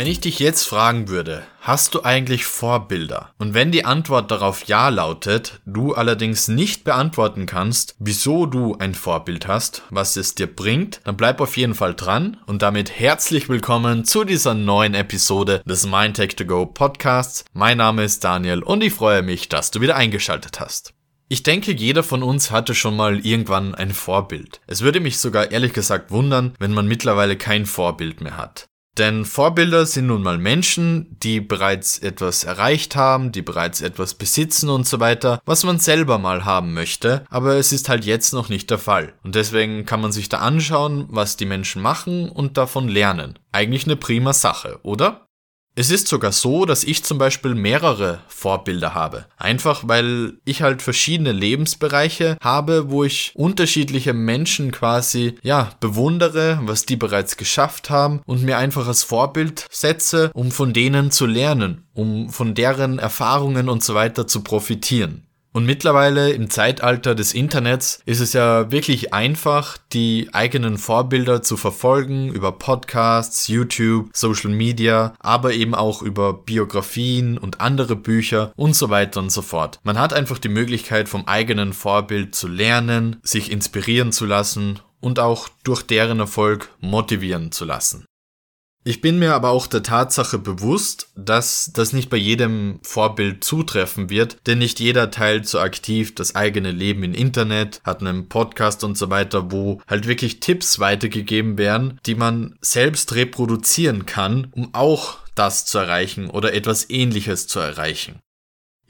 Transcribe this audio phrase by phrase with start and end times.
[0.00, 3.34] Wenn ich dich jetzt fragen würde, hast du eigentlich Vorbilder?
[3.36, 8.94] Und wenn die Antwort darauf ja lautet, du allerdings nicht beantworten kannst, wieso du ein
[8.94, 13.50] Vorbild hast, was es dir bringt, dann bleib auf jeden Fall dran und damit herzlich
[13.50, 17.44] willkommen zu dieser neuen Episode des Mindtech 2 Go Podcasts.
[17.52, 20.94] Mein Name ist Daniel und ich freue mich, dass du wieder eingeschaltet hast.
[21.28, 24.62] Ich denke, jeder von uns hatte schon mal irgendwann ein Vorbild.
[24.66, 28.69] Es würde mich sogar ehrlich gesagt wundern, wenn man mittlerweile kein Vorbild mehr hat.
[29.00, 34.68] Denn Vorbilder sind nun mal Menschen, die bereits etwas erreicht haben, die bereits etwas besitzen
[34.68, 38.50] und so weiter, was man selber mal haben möchte, aber es ist halt jetzt noch
[38.50, 39.14] nicht der Fall.
[39.22, 43.38] Und deswegen kann man sich da anschauen, was die Menschen machen und davon lernen.
[43.52, 45.29] Eigentlich eine prima Sache, oder?
[45.76, 49.26] Es ist sogar so, dass ich zum Beispiel mehrere Vorbilder habe.
[49.36, 56.86] Einfach weil ich halt verschiedene Lebensbereiche habe, wo ich unterschiedliche Menschen quasi, ja, bewundere, was
[56.86, 61.86] die bereits geschafft haben und mir einfach als Vorbild setze, um von denen zu lernen,
[61.94, 65.29] um von deren Erfahrungen und so weiter zu profitieren.
[65.52, 71.56] Und mittlerweile im Zeitalter des Internets ist es ja wirklich einfach, die eigenen Vorbilder zu
[71.56, 78.76] verfolgen über Podcasts, YouTube, Social Media, aber eben auch über Biografien und andere Bücher und
[78.76, 79.80] so weiter und so fort.
[79.82, 85.18] Man hat einfach die Möglichkeit vom eigenen Vorbild zu lernen, sich inspirieren zu lassen und
[85.18, 88.04] auch durch deren Erfolg motivieren zu lassen.
[88.82, 94.08] Ich bin mir aber auch der Tatsache bewusst, dass das nicht bei jedem Vorbild zutreffen
[94.08, 98.82] wird, denn nicht jeder teilt so aktiv das eigene Leben im Internet, hat einen Podcast
[98.82, 104.72] und so weiter, wo halt wirklich Tipps weitergegeben werden, die man selbst reproduzieren kann, um
[104.72, 108.20] auch das zu erreichen oder etwas ähnliches zu erreichen.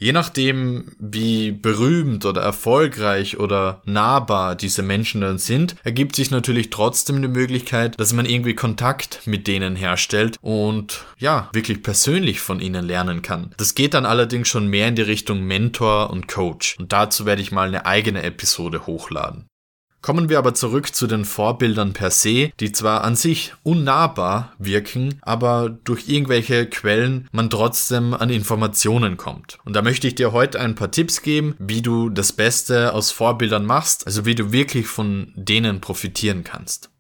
[0.02, 6.70] Je nachdem, wie berühmt oder erfolgreich oder nahbar diese Menschen dann sind, ergibt sich natürlich
[6.70, 12.60] trotzdem die Möglichkeit, dass man irgendwie Kontakt mit denen herstellt und ja, wirklich persönlich von
[12.60, 13.50] ihnen lernen kann.
[13.58, 16.76] Das geht dann allerdings schon mehr in die Richtung Mentor und Coach.
[16.78, 19.49] Und dazu werde ich mal eine eigene Episode hochladen.
[20.02, 25.18] Kommen wir aber zurück zu den Vorbildern per se, die zwar an sich unnahbar wirken,
[25.20, 29.58] aber durch irgendwelche Quellen man trotzdem an Informationen kommt.
[29.64, 33.10] Und da möchte ich dir heute ein paar Tipps geben, wie du das Beste aus
[33.10, 36.90] Vorbildern machst, also wie du wirklich von denen profitieren kannst.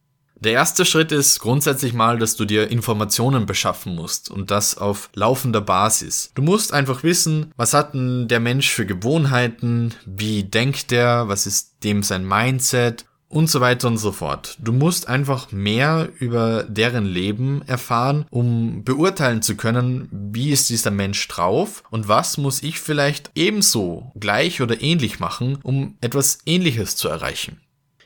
[0.42, 5.10] Der erste Schritt ist grundsätzlich mal, dass du dir Informationen beschaffen musst und das auf
[5.14, 6.30] laufender Basis.
[6.34, 11.46] Du musst einfach wissen, was hat denn der Mensch für Gewohnheiten, wie denkt er, was
[11.46, 14.56] ist dem sein Mindset und so weiter und so fort.
[14.58, 20.90] Du musst einfach mehr über deren Leben erfahren, um beurteilen zu können, wie ist dieser
[20.90, 26.96] Mensch drauf und was muss ich vielleicht ebenso gleich oder ähnlich machen, um etwas Ähnliches
[26.96, 27.60] zu erreichen.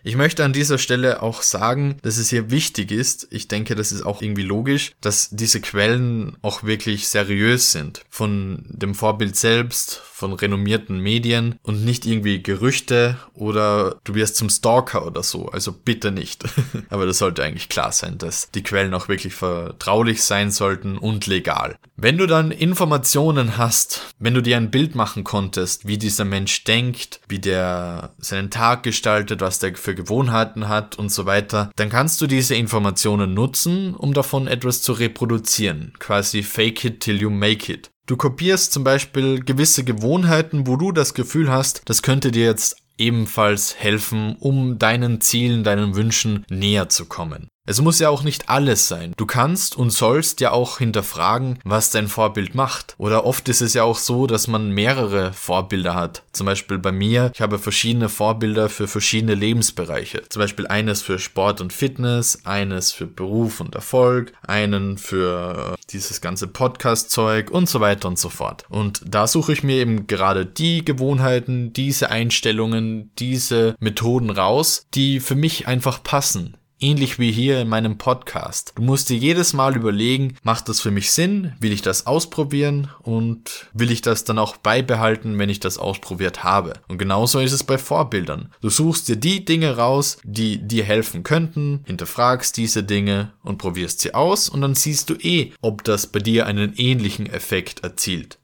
[0.06, 3.90] Ich möchte an dieser Stelle auch sagen, dass es hier wichtig ist, ich denke, das
[3.90, 8.02] ist auch irgendwie logisch, dass diese Quellen auch wirklich seriös sind.
[8.10, 14.48] Von dem Vorbild selbst, von renommierten Medien und nicht irgendwie Gerüchte oder du wirst zum
[14.48, 15.48] Stalker oder so.
[15.48, 16.44] Also bitte nicht.
[16.88, 21.26] Aber das sollte eigentlich klar sein, dass die Quellen auch wirklich vertraulich sein sollten und
[21.26, 21.76] legal.
[21.96, 26.62] Wenn du dann Informationen hast, wenn du dir ein Bild machen konntest, wie dieser Mensch
[26.64, 31.88] denkt, wie der seinen Tag gestaltet, was der für Gewohnheiten hat und so weiter, dann
[31.88, 35.92] kannst du diese Informationen nutzen, um davon etwas zu reproduzieren.
[35.98, 37.90] Quasi fake it till you make it.
[38.06, 42.76] Du kopierst zum Beispiel gewisse Gewohnheiten, wo du das Gefühl hast, das könnte dir jetzt
[42.98, 47.48] ebenfalls helfen, um deinen Zielen, deinen Wünschen näher zu kommen.
[47.66, 49.14] Es muss ja auch nicht alles sein.
[49.16, 52.94] Du kannst und sollst ja auch hinterfragen, was dein Vorbild macht.
[52.98, 56.24] Oder oft ist es ja auch so, dass man mehrere Vorbilder hat.
[56.32, 60.24] Zum Beispiel bei mir, ich habe verschiedene Vorbilder für verschiedene Lebensbereiche.
[60.28, 66.20] Zum Beispiel eines für Sport und Fitness, eines für Beruf und Erfolg, einen für dieses
[66.20, 68.66] ganze Podcast-Zeug und so weiter und so fort.
[68.68, 75.18] Und da suche ich mir eben gerade die Gewohnheiten, diese Einstellungen, diese Methoden raus, die
[75.18, 78.74] für mich einfach passen Ähnlich wie hier in meinem Podcast.
[78.74, 81.54] Du musst dir jedes Mal überlegen, macht das für mich Sinn?
[81.58, 82.90] Will ich das ausprobieren?
[83.00, 86.74] Und will ich das dann auch beibehalten, wenn ich das ausprobiert habe?
[86.86, 88.52] Und genauso ist es bei Vorbildern.
[88.60, 94.00] Du suchst dir die Dinge raus, die dir helfen könnten, hinterfragst diese Dinge und probierst
[94.00, 98.36] sie aus und dann siehst du eh, ob das bei dir einen ähnlichen Effekt erzielt.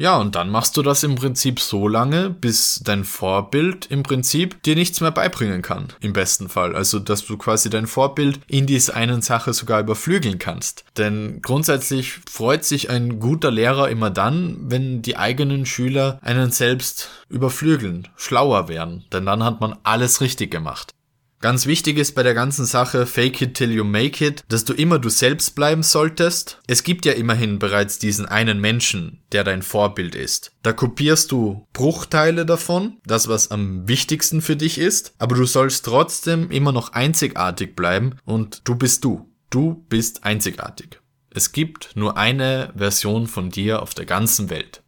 [0.00, 4.62] Ja, und dann machst du das im Prinzip so lange, bis dein Vorbild im Prinzip
[4.62, 5.88] dir nichts mehr beibringen kann.
[6.00, 6.74] Im besten Fall.
[6.74, 10.86] Also, dass du quasi dein Vorbild in dieser einen Sache sogar überflügeln kannst.
[10.96, 17.10] Denn grundsätzlich freut sich ein guter Lehrer immer dann, wenn die eigenen Schüler einen selbst
[17.28, 19.04] überflügeln, schlauer werden.
[19.12, 20.94] Denn dann hat man alles richtig gemacht.
[21.42, 24.74] Ganz wichtig ist bei der ganzen Sache Fake it till you make it, dass du
[24.74, 26.60] immer du selbst bleiben solltest.
[26.66, 30.52] Es gibt ja immerhin bereits diesen einen Menschen, der dein Vorbild ist.
[30.62, 35.86] Da kopierst du Bruchteile davon, das was am wichtigsten für dich ist, aber du sollst
[35.86, 39.26] trotzdem immer noch einzigartig bleiben und du bist du.
[39.48, 41.00] Du bist einzigartig.
[41.30, 44.82] Es gibt nur eine Version von dir auf der ganzen Welt.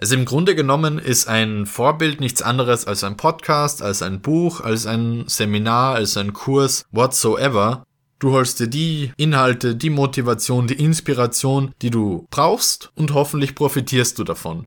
[0.00, 4.60] Also im Grunde genommen ist ein Vorbild nichts anderes als ein Podcast, als ein Buch,
[4.60, 7.84] als ein Seminar, als ein Kurs, whatsoever.
[8.20, 14.18] Du holst dir die Inhalte, die Motivation, die Inspiration, die du brauchst und hoffentlich profitierst
[14.18, 14.64] du davon.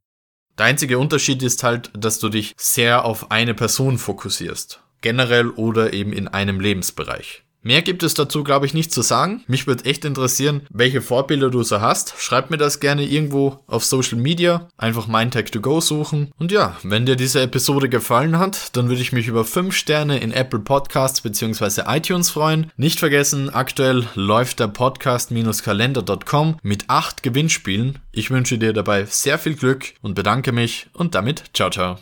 [0.58, 4.82] Der einzige Unterschied ist halt, dass du dich sehr auf eine Person fokussierst.
[5.00, 7.44] Generell oder eben in einem Lebensbereich.
[7.64, 9.44] Mehr gibt es dazu, glaube ich, nicht zu sagen.
[9.48, 12.16] Mich würde echt interessieren, welche Vorbilder du so hast.
[12.18, 14.68] Schreib mir das gerne irgendwo auf Social Media.
[14.78, 16.32] Einfach MindTech2Go suchen.
[16.40, 20.20] Und ja, wenn dir diese Episode gefallen hat, dann würde ich mich über 5 Sterne
[20.20, 21.84] in Apple Podcasts bzw.
[21.88, 22.72] iTunes freuen.
[22.78, 28.00] Nicht vergessen, aktuell läuft der Podcast-Kalender.com mit 8 Gewinnspielen.
[28.12, 31.98] Ich wünsche dir dabei sehr viel Glück und bedanke mich und damit ciao ciao.